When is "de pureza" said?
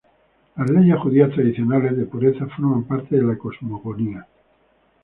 1.95-2.47